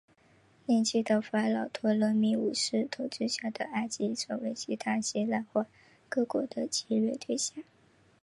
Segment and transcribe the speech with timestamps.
[0.65, 5.67] 年轻的法老托勒密五世统治下的埃及成为其他希腊化
[6.09, 7.63] 各国的侵略对象。